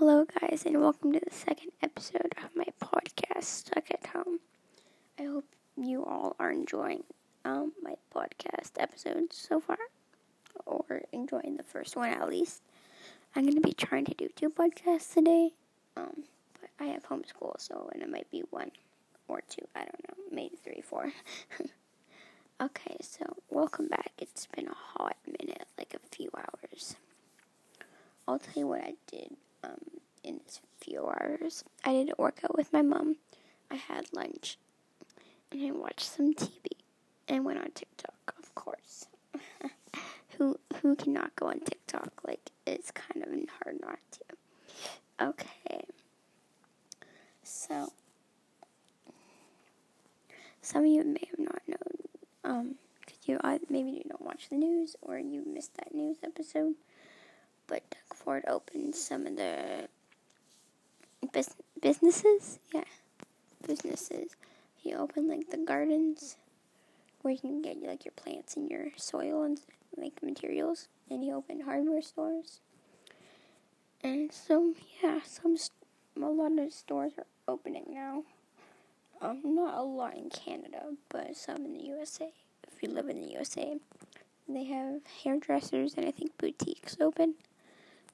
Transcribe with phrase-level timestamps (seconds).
[0.00, 4.40] Hello, guys, and welcome to the second episode of my podcast, Stuck at Home.
[5.18, 5.44] I hope
[5.76, 7.04] you all are enjoying
[7.44, 9.76] um, my podcast episodes so far,
[10.64, 12.62] or enjoying the first one at least.
[13.36, 15.50] I'm going to be trying to do two podcasts today,
[15.98, 16.24] um,
[16.58, 18.70] but I have homeschool, so and it might be one
[19.28, 19.66] or two.
[19.76, 21.12] I don't know, maybe three, four.
[22.62, 24.12] okay, so welcome back.
[24.16, 26.96] It's been a hot minute, like a few hours.
[28.26, 31.64] I'll tell you what I did um, in this few hours.
[31.84, 33.16] I did a workout with my mom.
[33.70, 34.58] I had lunch,
[35.52, 36.72] and I watched some TV,
[37.28, 39.06] and went on TikTok, of course.
[40.38, 42.12] who who cannot go on TikTok?
[42.26, 43.30] Like it's kind of
[43.62, 45.26] hard not to.
[45.26, 45.84] Okay.
[47.42, 47.92] So
[50.62, 51.96] some of you may have not known,
[52.44, 52.74] um,
[53.24, 56.74] you uh, maybe you don't watch the news or you missed that news episode.
[57.70, 59.88] But Doug Ford opened some of the
[61.32, 62.58] bus- businesses.
[62.74, 62.82] Yeah,
[63.64, 64.34] businesses.
[64.76, 66.36] He opened like the gardens
[67.22, 69.60] where you can get like your plants and your soil and
[69.96, 70.88] like materials.
[71.08, 72.58] And he opened hardware stores.
[74.02, 75.70] And so yeah, some st-
[76.16, 78.24] a lot of stores are opening now.
[79.22, 82.32] Um, not a lot in Canada, but some in the USA.
[82.66, 83.76] If you live in the USA,
[84.48, 87.34] they have hairdressers and I think boutiques open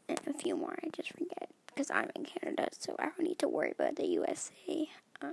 [0.08, 0.76] and a few more.
[0.82, 4.06] I just forget because I'm in Canada, so I don't need to worry about the
[4.06, 4.88] USA.
[5.20, 5.32] Uh,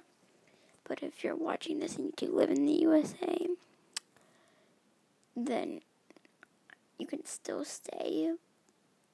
[0.84, 3.48] but if you're watching this and you do live in the USA,
[5.36, 5.82] then
[6.98, 8.34] you can still stay.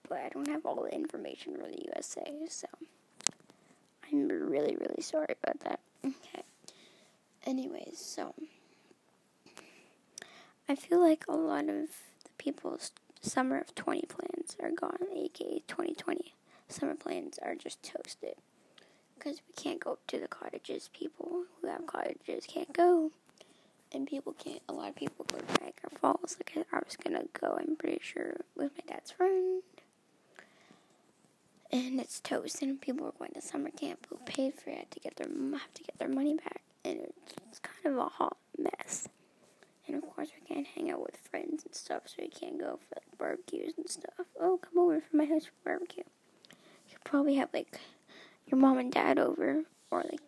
[0.08, 2.68] But I don't have all the information for the USA, so
[4.12, 5.80] I'm really, really sorry about that.
[6.04, 6.44] Okay.
[7.46, 8.34] Anyways, so
[10.68, 11.90] I feel like a lot of
[12.24, 16.34] the people's summer of 20 plans are gone, aka 2020.
[16.68, 18.36] Summer plans are just toasted.
[19.16, 20.90] Because we can't go to the cottages.
[20.94, 23.12] People who have cottages can't go.
[23.92, 26.38] And people can't, a lot of people go to Niagara Falls.
[26.38, 29.64] Like I was gonna go, I'm pretty sure, with my dad's friend.
[31.72, 35.00] And it's toast, and people are going to summer camp who paid for it to
[35.00, 37.00] get their have to get their money back, and
[37.48, 39.08] it's kind of a hot mess.
[39.90, 42.78] And of course, we can't hang out with friends and stuff, so we can't go
[42.78, 44.28] for like barbecues and stuff.
[44.40, 46.04] Oh, come over for my house for barbecue.
[46.88, 47.80] You could probably have like
[48.46, 50.22] your mom and dad over, or like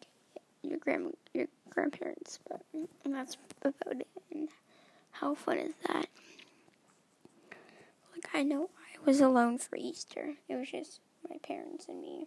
[0.64, 2.62] your grand your grandparents, but
[3.06, 4.08] that's about it.
[4.34, 4.50] And
[5.12, 6.08] how fun is that?
[8.14, 10.34] Like I know I was alone for Easter.
[10.50, 12.26] It was just my parents and me,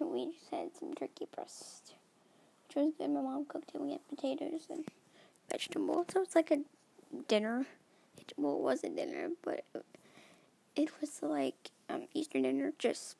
[0.00, 1.92] and we just had some turkey breast,
[2.66, 3.10] which was good.
[3.10, 3.82] My mom cooked it.
[3.82, 4.86] We had potatoes and
[5.50, 6.06] vegetables.
[6.12, 6.58] So it's like a
[7.28, 7.66] dinner.
[8.18, 9.84] It, well, it was a dinner, but it,
[10.76, 13.16] it was like um, Easter dinner, just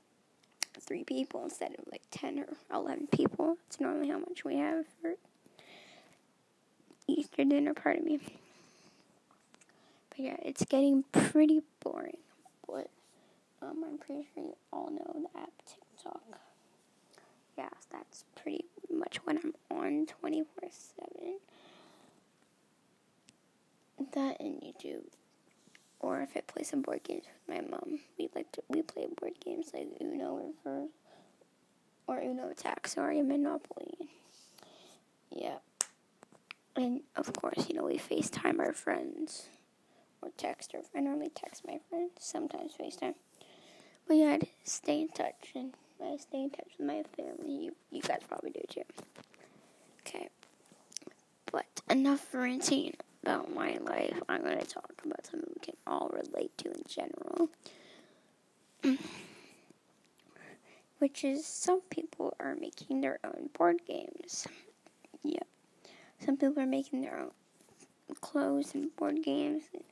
[0.81, 2.47] three people instead of like 10 or
[2.77, 3.57] 11 people.
[3.67, 5.15] It's normally how much we have for
[7.07, 8.19] Easter dinner, pardon me.
[10.11, 12.19] But yeah, it's getting pretty boring.
[12.67, 12.89] But
[13.63, 16.41] um, I'm pretty sure you all know the app TikTok.
[17.57, 21.35] Yeah, that's pretty much when I'm on 24 7
[24.13, 25.05] that and YouTube.
[26.01, 29.07] Or if I play some board games with my mom, we like to we play
[29.21, 30.89] board games like Uno or
[32.07, 34.11] or Uno Attack, sorry, Monopoly.
[35.31, 35.59] Yeah.
[36.77, 39.47] And of course, you know, we FaceTime our friends.
[40.21, 43.15] Or text or I normally text my friends, sometimes FaceTime.
[44.07, 47.65] But yeah, I stay in touch and I stay in touch with my family.
[47.65, 48.83] You you guys probably do too.
[50.01, 50.29] Okay.
[51.51, 54.21] But enough ranting about my life.
[54.29, 57.49] I'm going to talk about something we can all relate to in general.
[60.99, 64.47] Which is some people are making their own board games.
[65.23, 65.47] Yep.
[66.21, 67.31] Some people are making their own
[68.21, 69.85] clothes and board games and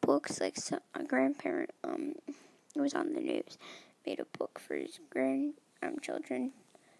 [0.00, 0.40] books.
[0.40, 3.56] Like some, a grandparent, um, it was on the news,
[4.04, 6.52] made a book for his grandchildren um,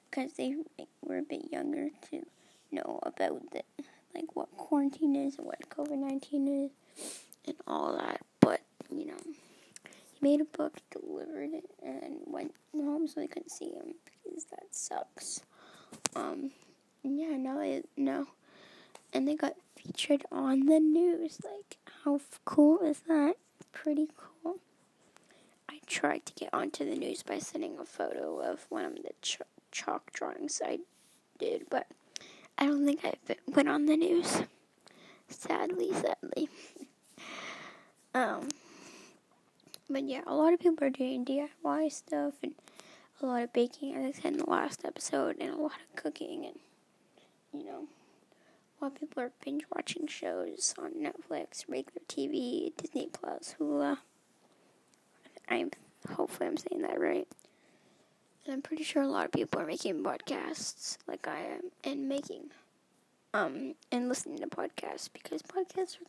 [0.09, 0.55] because they
[1.03, 2.25] were a bit younger to
[2.71, 3.62] know about the
[4.14, 6.70] like what quarantine is and what COVID 19 is
[7.46, 8.20] and all that.
[8.40, 13.50] But, you know, he made a book, delivered it, and went home so they couldn't
[13.50, 15.40] see him because that sucks.
[16.14, 16.50] Um,
[17.02, 18.26] yeah, no, they know.
[19.12, 21.38] And they got featured on the news.
[21.44, 23.34] Like, how cool is that?
[23.72, 24.56] Pretty cool.
[25.69, 29.11] I tried to get onto the news by sending a photo of one of the
[29.22, 29.38] ch-
[29.70, 30.81] chalk drawings I
[31.38, 31.87] did, but
[32.59, 33.15] I don't think I
[33.47, 34.43] went on the news.
[35.29, 36.49] Sadly, sadly.
[38.15, 38.49] um,
[39.91, 42.55] but yeah, a lot of people are doing DIY stuff, and
[43.21, 45.97] a lot of baking, as I said in the last episode, and a lot of
[45.97, 46.59] cooking, and
[47.53, 47.85] you know,
[48.81, 53.99] a lot of people are binge watching shows on Netflix, regular TV, Disney Plus, Hulu.
[55.49, 55.71] I'm
[56.12, 57.29] hopefully I'm saying that right.
[58.44, 62.08] And I'm pretty sure a lot of people are making podcasts like I am, and
[62.08, 62.50] making
[63.32, 66.06] um and listening to podcasts because podcasts are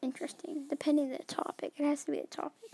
[0.00, 1.72] interesting depending on the topic.
[1.76, 2.70] It has to be a topic.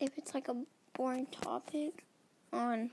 [0.00, 0.56] If it's like a
[0.94, 2.04] boring topic
[2.52, 2.90] on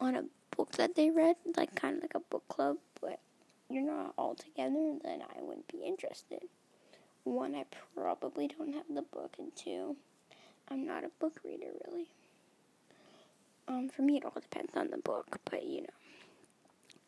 [0.00, 0.24] on a
[0.56, 3.20] book that they read, like kind of like a book club, but
[3.70, 6.42] you're not all together, then I wouldn't be interested.
[7.24, 7.64] One, I
[7.96, 9.96] probably don't have the book, and two,
[10.68, 12.08] I'm not a book reader really.
[13.66, 15.94] Um, for me, it all depends on the book, but you know,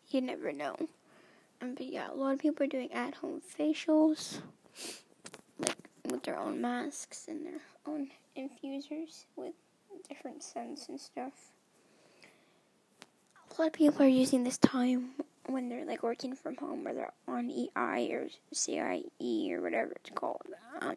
[0.08, 0.76] you never know.
[1.60, 4.38] Um, but yeah, a lot of people are doing at-home facials,
[5.58, 5.76] like
[6.10, 9.54] with their own masks and their own infusers with
[10.08, 11.32] different scents and stuff.
[13.50, 15.10] A lot of people are using this time
[15.46, 20.10] when they're like working from home or they're on EI or CIE or whatever it's
[20.14, 20.42] called
[20.80, 20.96] um,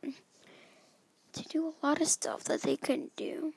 [1.34, 3.54] to do a lot of stuff that they couldn't do,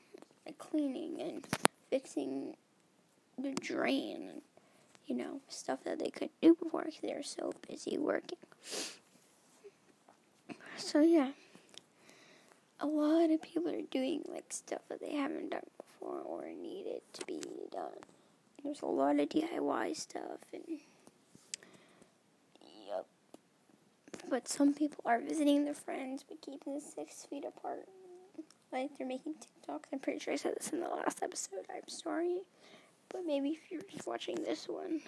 [0.47, 1.47] like cleaning and
[1.93, 2.56] fixing
[3.39, 4.41] the drain and
[5.06, 8.39] you know stuff that they couldn't do before because they were so busy working.
[10.79, 11.33] So yeah,
[12.81, 17.03] a lot of people are doing like stuff that they haven't done before or needed
[17.12, 17.41] to be
[17.71, 18.00] done.
[18.65, 20.81] There's a lot of DIY stuff and
[22.89, 23.06] yep.
[24.31, 27.87] But some people are visiting their friends but keeping six feet apart.
[28.73, 29.85] Like they're making TikToks.
[29.93, 31.67] I'm pretty sure I said this in the last episode.
[31.71, 32.39] I'm sorry.
[33.11, 35.03] But maybe if you're just watching this one,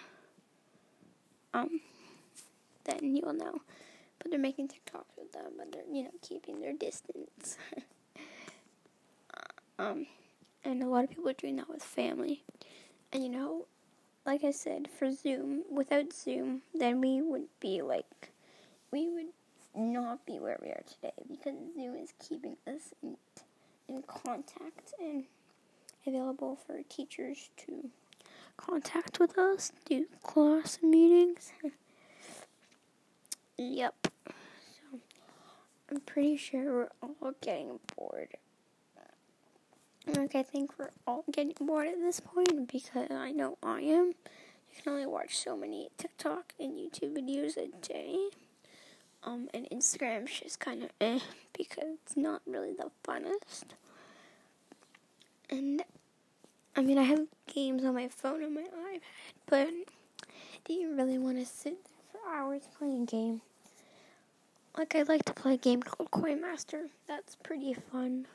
[1.53, 1.81] um,
[2.83, 3.61] then you'll know
[4.19, 7.57] but they're making TikToks with them, but they're you know keeping their distance.
[9.79, 10.07] um,
[10.63, 12.43] and a lot of people are doing that with family,
[13.13, 13.67] and you know,
[14.25, 18.31] like I said, for Zoom, without Zoom, then we would be like,
[18.91, 19.27] we would
[19.75, 23.17] not be where we are today because Zoom is keeping us in,
[23.87, 25.25] in contact and
[26.05, 27.89] available for teachers to
[28.57, 31.51] contact with us, do class meetings.
[33.57, 34.07] Yep.
[34.27, 34.99] So
[35.89, 38.35] I'm pretty sure we're all getting bored.
[40.07, 44.13] Like I think we're all getting bored at this point because I know I am.
[44.69, 48.29] You can only watch so many TikTok and YouTube videos a day.
[49.25, 51.19] Um, and Instagram's just kind of eh
[51.57, 53.73] because it's not really the funnest.
[55.49, 55.83] And
[56.75, 58.99] I mean, I have games on my phone and my iPad,
[59.47, 59.69] but
[60.65, 63.41] do you really want to sit there for hours playing a game.
[64.77, 66.87] Like I like to play a game called Coin Master.
[67.07, 68.27] That's pretty fun.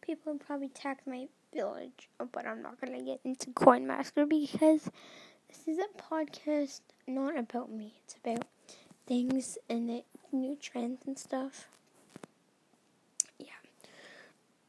[0.00, 4.90] People probably attack my village, oh, but I'm not gonna get into Coin Master because
[5.48, 7.94] this is a podcast not about me.
[8.04, 8.44] It's about
[9.06, 10.04] things and the
[10.34, 11.68] new trends and stuff.
[13.38, 13.46] Yeah.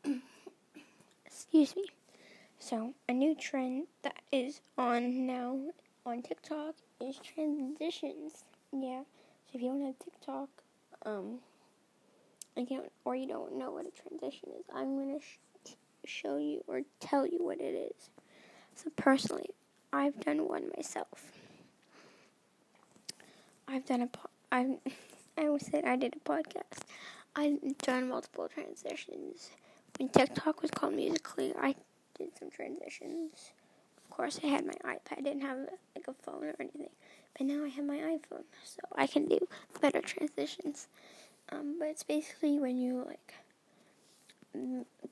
[1.26, 1.86] Excuse me.
[2.60, 5.60] So, a new trend that is on now
[6.06, 8.44] on TikTok is transitions.
[8.72, 9.02] Yeah.
[9.46, 10.50] So if you don't have TikTok,
[11.06, 11.40] um,
[12.56, 15.74] you or you don't know what a transition is, I'm gonna sh-
[16.06, 18.10] show you or tell you what it is.
[18.76, 19.50] So personally,
[19.92, 21.32] I've done one myself.
[23.68, 24.78] I've done a po- I
[25.38, 26.84] I always said I did a podcast.
[27.36, 29.50] I've done multiple transitions.
[29.98, 31.76] When TikTok was called Musical.ly, I
[32.18, 33.52] did some transitions
[34.04, 35.18] Of course, I had my iPad.
[35.18, 35.58] I didn't have
[35.96, 36.90] like a phone or anything,
[37.38, 39.40] but now I have my iPhone, so I can do
[39.82, 40.88] better transitions.
[41.50, 43.34] Um, but it's basically when you like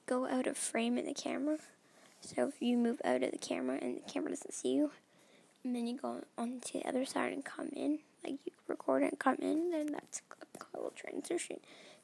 [0.05, 1.57] go out of frame in the camera.
[2.21, 4.91] So if you move out of the camera and the camera doesn't see you,
[5.63, 9.03] and then you go on to the other side and come in, like you record
[9.03, 11.57] and come in, then that's a little transition.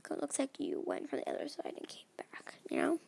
[0.10, 3.00] It looks like you went from the other side and came back, you know?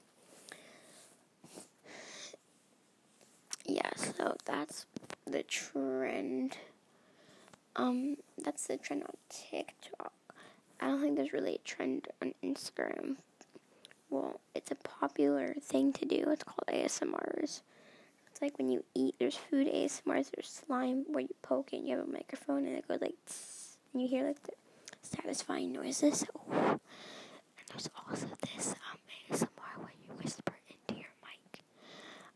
[3.65, 4.85] yeah, so that's
[5.25, 6.57] the trend.
[7.75, 10.13] Um, that's the trend on TikTok.
[10.79, 13.17] I don't think there's really a trend on Instagram.
[14.09, 16.25] Well, it's a popular thing to do.
[16.27, 17.61] It's called ASMRs.
[18.41, 21.95] It's like when you eat, there's food ASMRs, there's slime where you poke and you
[21.95, 23.13] have a microphone and it goes like,
[23.93, 24.53] and you hear like the
[25.03, 26.25] satisfying noises.
[26.35, 26.51] Oh.
[26.51, 26.79] And
[27.69, 28.97] there's also this um,
[29.29, 31.61] ASMR where you whisper into your mic.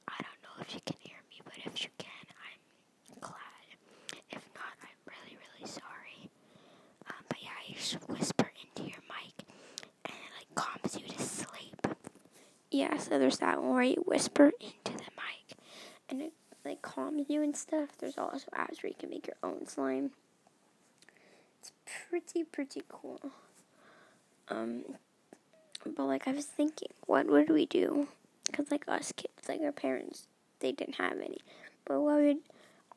[0.08, 4.22] I don't know if you can hear me, but if you can, I'm glad.
[4.30, 6.30] If not, I'm really, really sorry.
[7.08, 9.48] Um, but yeah, you should whisper into your mic
[10.06, 11.88] and it like calms you to sleep.
[12.70, 15.16] Yeah, so there's that one where you whisper into the
[16.10, 16.34] and it
[16.64, 17.90] like calms you and stuff.
[18.00, 20.12] There's also apps where you can make your own slime.
[21.60, 21.72] It's
[22.10, 23.20] pretty pretty cool.
[24.48, 24.84] Um,
[25.86, 28.08] but like I was thinking, what would we do?
[28.46, 30.28] Because like us kids, like our parents,
[30.60, 31.40] they didn't have any.
[31.86, 32.38] But what would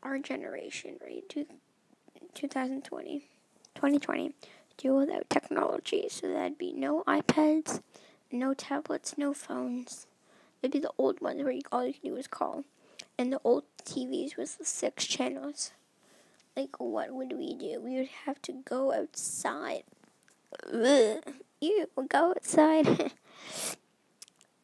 [0.03, 1.29] our generation, right?
[1.29, 1.47] Two,
[2.35, 3.25] 2020,
[3.75, 4.33] 2020,
[4.77, 6.07] do without technology?
[6.09, 7.83] So that'd be no iPads,
[8.31, 10.07] no tablets, no phones.
[10.63, 12.65] It'd be the old ones where you, all you can do is call.
[13.19, 15.73] And the old TVs with the six channels.
[16.57, 17.81] Like, what would we do?
[17.81, 19.83] We would have to go outside.
[20.73, 22.87] Ew, go outside.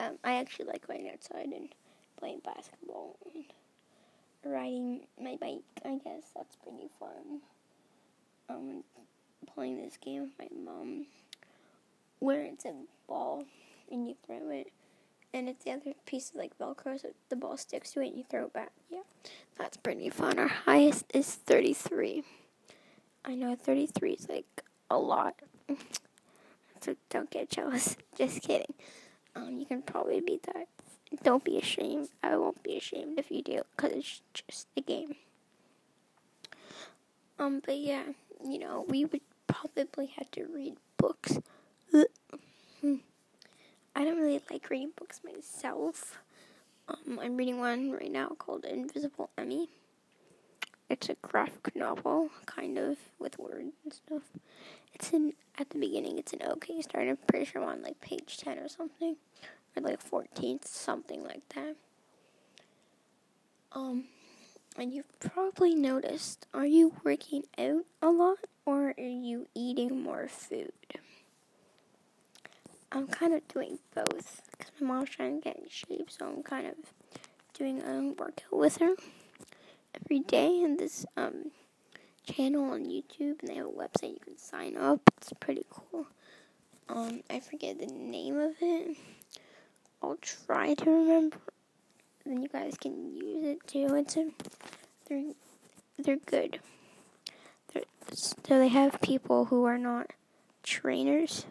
[0.01, 1.69] um, I actually like going outside and
[2.17, 3.45] playing basketball and
[4.45, 5.63] riding my bike.
[5.85, 7.41] I guess that's pretty fun.
[8.49, 8.85] Um,
[9.53, 11.07] playing this game with my mom,
[12.19, 12.75] where it's a
[13.09, 13.45] ball
[13.91, 14.73] and you throw it
[15.35, 18.19] and it's the other piece of like Velcro, so the ball sticks to it and
[18.19, 18.71] you throw it back.
[18.89, 19.01] Yeah,
[19.59, 20.39] that's pretty fun.
[20.39, 22.23] Our highest is 33.
[23.25, 25.35] I know 33 is like a lot,
[26.81, 27.97] so don't get jealous.
[28.17, 28.75] Just kidding.
[29.35, 30.69] Um, you can probably beat that.
[31.25, 32.09] Don't be ashamed.
[32.23, 35.15] I won't be ashamed if you do, cause it's just a game.
[37.39, 38.03] Um, but yeah,
[38.45, 41.39] you know, we would probably have to read books.
[43.97, 46.19] I don't really like reading books myself.
[46.89, 49.69] Um, I'm reading one right now called Invisible Emmie.
[50.91, 54.23] It's a graphic novel, kind of, with words and stuff.
[54.93, 57.09] It's in, at the beginning, it's an okay start.
[57.09, 59.17] I'm pretty sure I'm on like page 10 or something.
[59.77, 61.77] Or like 14th, something like that.
[63.73, 64.05] Um,
[64.77, 70.29] and you've probably noticed, are you working out a lot or are you eating more
[70.29, 70.73] food?
[72.95, 76.45] I'm kind of doing both because my mom's trying to get in shape, so I'm
[76.45, 76.75] kind of
[77.53, 78.95] doing a workout with her
[80.01, 80.61] every day.
[80.63, 81.51] in this um,
[82.25, 85.01] channel on YouTube, and they have a website you can sign up.
[85.17, 86.07] It's pretty cool.
[86.89, 88.97] Um, I forget the name of it.
[90.01, 91.39] I'll try to remember.
[92.25, 93.93] Then you guys can use it too.
[93.97, 94.31] It's a,
[95.09, 95.33] they're
[95.99, 96.61] they're good.
[97.73, 97.83] They're,
[98.13, 100.11] so they have people who are not
[100.63, 101.45] trainers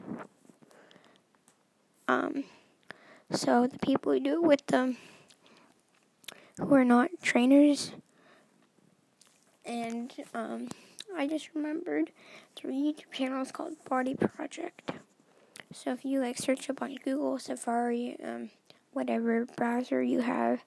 [2.07, 2.43] um,
[3.31, 4.97] so the people who do it with them,
[6.59, 7.91] who are not trainers,
[9.65, 10.69] and um,
[11.15, 12.11] I just remembered
[12.55, 14.91] the YouTube channel is called Body Project.
[15.71, 18.49] So if you like search up on Google, Safari, um,
[18.91, 20.63] whatever browser you have,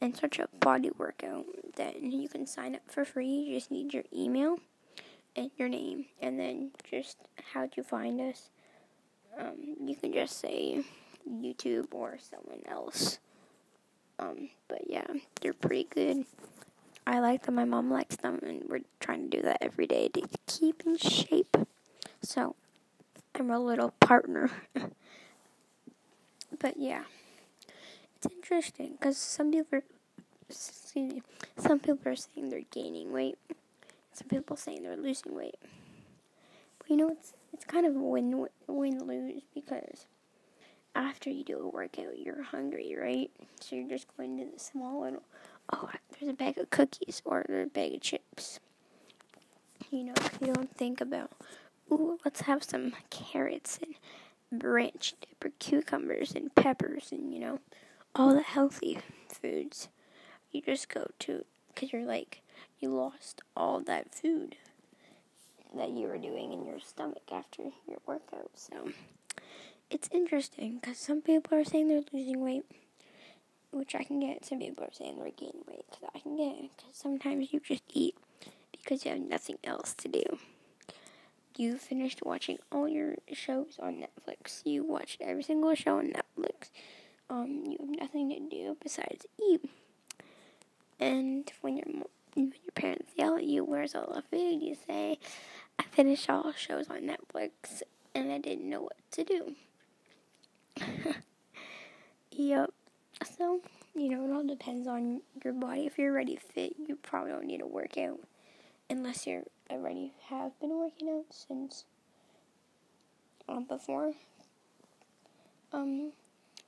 [0.00, 1.44] and search up body workout,
[1.76, 3.28] then you can sign up for free.
[3.28, 4.58] You just need your email
[5.36, 7.18] and your name, and then just
[7.52, 8.50] how to find us
[9.38, 10.82] um, you can just say
[11.28, 13.18] YouTube or someone else.
[14.18, 15.06] Um, but yeah,
[15.40, 16.24] they're pretty good.
[17.06, 17.56] I like them.
[17.56, 20.96] My mom likes them, and we're trying to do that every day to keep in
[20.96, 21.56] shape.
[22.22, 22.54] So
[23.34, 24.50] I'm a little partner.
[26.60, 27.04] but yeah,
[28.16, 29.84] it's interesting because some people are,
[30.48, 31.22] excuse me,
[31.56, 33.38] some people are saying they're gaining weight.
[34.12, 35.56] Some people saying they're losing weight.
[36.78, 40.06] But you know, it's it's kind of win win lose because
[40.94, 43.30] after you do a workout, you're hungry, right?
[43.60, 45.22] So you're just going to the small little,
[45.72, 48.60] oh, there's a bag of cookies or there's a bag of chips.
[49.90, 51.30] You know, you don't think about,
[51.90, 57.60] ooh, let's have some carrots and branch dip or cucumbers and peppers and, you know,
[58.14, 59.88] all the healthy foods.
[60.50, 62.42] You just go to, because you're like,
[62.78, 64.56] you lost all that food
[65.76, 68.50] that you were doing in your stomach after your workout.
[68.54, 68.90] So
[69.90, 72.64] it's interesting because some people are saying they're losing weight,
[73.70, 74.44] which I can get.
[74.44, 76.70] Some people are saying they're gaining weight, because I can get.
[76.76, 78.16] Because sometimes you just eat
[78.72, 80.22] because you have nothing else to do.
[81.56, 84.62] You finished watching all your shows on Netflix.
[84.64, 86.70] You watched every single show on Netflix.
[87.28, 89.68] Um, you have nothing to do besides eat.
[90.98, 91.86] And when your
[92.34, 95.18] when your parents yell at you, "Where's all the food?" you say,
[95.78, 97.82] I finished all shows on Netflix
[98.14, 99.54] and I didn't know what to do.
[102.32, 102.70] yep.
[103.36, 103.60] So,
[103.94, 105.86] you know, it all depends on your body.
[105.86, 108.20] If you're already fit, you probably don't need to work out
[108.90, 111.84] unless you're already have been working out since
[113.48, 114.12] um, before
[115.72, 116.12] um,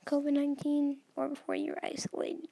[0.05, 2.47] COVID 19 or before you're isolated,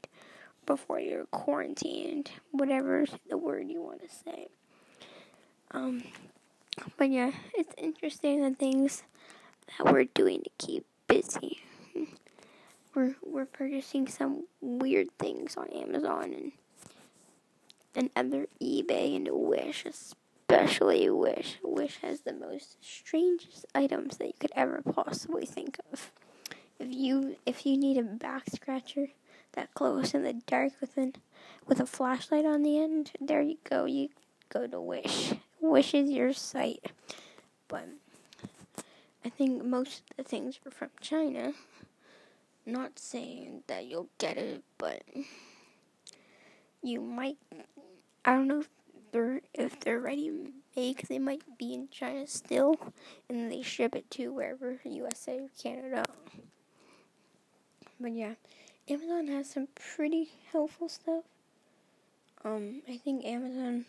[0.66, 4.48] before you're quarantined, whatever the word you want to say.
[5.72, 6.04] Um,
[6.98, 9.04] but yeah, it's interesting the things
[9.78, 11.62] that we're doing to keep busy.
[12.96, 16.52] we're we're purchasing some weird things on Amazon and
[17.96, 21.58] and other eBay and Wish, especially Wish.
[21.64, 26.12] Wish has the most strangest items that you could ever possibly think of.
[26.80, 29.08] If you if you need a back scratcher
[29.54, 31.14] that close in the dark with an
[31.68, 33.86] with a flashlight on the end, there you go.
[33.86, 34.10] You
[34.50, 35.34] go to Wish.
[35.64, 36.92] Wish is your site.
[37.70, 37.88] But
[39.24, 41.54] I think most of the things are from China.
[42.66, 45.04] Not saying that you'll get it, but
[46.82, 47.38] you might.
[48.26, 48.70] I don't know if
[49.14, 50.32] they're if they're ready
[50.76, 52.76] made they might be in China still,
[53.30, 56.04] and they ship it to wherever USA or Canada.
[58.02, 58.34] But yeah,
[58.90, 61.24] Amazon has some pretty helpful stuff.
[62.44, 63.86] Um, I think Amazon.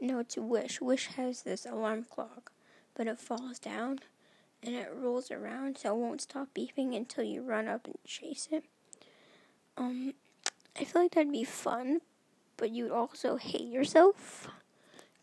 [0.00, 0.80] No, it's Wish.
[0.80, 2.52] Wish has this alarm clock,
[2.94, 4.00] but it falls down
[4.62, 8.48] and it rolls around so it won't stop beeping until you run up and chase
[8.50, 8.64] it.
[9.76, 10.14] Um,
[10.78, 12.00] I feel like that'd be fun,
[12.56, 14.48] but you'd also hate yourself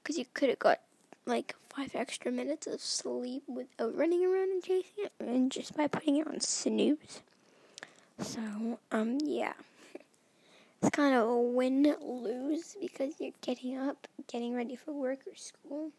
[0.02, 0.80] because you could have got
[1.26, 5.88] like five extra minutes of sleep without running around and chasing it, and just by
[5.88, 7.22] putting it on snooze.
[8.20, 9.54] So, um, yeah.
[10.84, 15.34] It's kind of a win lose because you're getting up, getting ready for work or
[15.34, 15.92] school,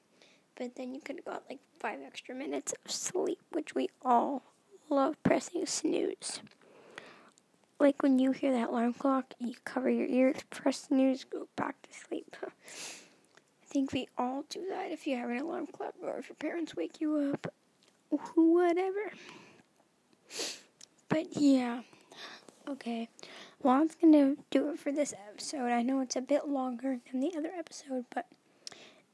[0.57, 4.43] but then you could have got like five extra minutes of sleep, which we all
[4.91, 6.43] love pressing snooze.
[7.81, 11.81] Like when you hear that alarm clock, you cover your ears, press snooze, go back
[11.81, 12.37] to sleep.
[12.45, 16.37] I think we all do that if you have an alarm clock or if your
[16.37, 17.47] parents wake you up,
[18.35, 19.13] whatever.
[21.09, 21.81] But yeah,
[22.69, 23.09] okay.
[23.63, 25.71] Well, I'm gonna do it for this episode.
[25.71, 28.27] I know it's a bit longer than the other episode, but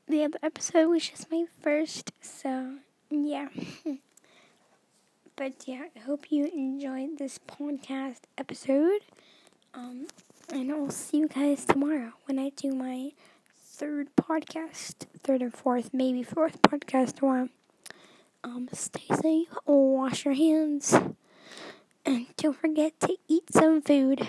[0.08, 2.76] the other episode was just my first, so
[3.10, 3.48] yeah.
[5.36, 9.02] but yeah, I hope you enjoyed this podcast episode.
[9.72, 10.08] Um,
[10.52, 13.12] and I'll see you guys tomorrow when I do my
[13.56, 17.48] third podcast, third or fourth, maybe fourth podcast tomorrow.
[18.42, 20.94] Um, stay safe, wash your hands,
[22.04, 24.26] and don't forget to eat some food.